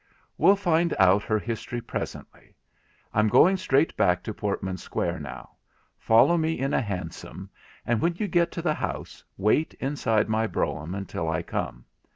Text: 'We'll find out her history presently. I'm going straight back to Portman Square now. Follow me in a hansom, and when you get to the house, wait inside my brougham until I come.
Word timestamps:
'We'll 0.39 0.55
find 0.55 0.95
out 0.97 1.21
her 1.21 1.37
history 1.37 1.79
presently. 1.79 2.55
I'm 3.13 3.27
going 3.27 3.55
straight 3.55 3.95
back 3.95 4.23
to 4.23 4.33
Portman 4.33 4.77
Square 4.77 5.19
now. 5.19 5.57
Follow 5.99 6.37
me 6.39 6.57
in 6.57 6.73
a 6.73 6.81
hansom, 6.81 7.51
and 7.85 8.01
when 8.01 8.15
you 8.15 8.27
get 8.27 8.51
to 8.53 8.63
the 8.63 8.73
house, 8.73 9.23
wait 9.37 9.75
inside 9.75 10.27
my 10.27 10.47
brougham 10.47 10.95
until 10.95 11.29
I 11.29 11.43
come. 11.43 11.85